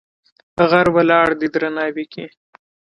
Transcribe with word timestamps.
غر 0.69 0.87
ولاړ 0.95 1.27
دی 1.39 1.47
درناوی 1.53 2.05
کې. 2.13 2.25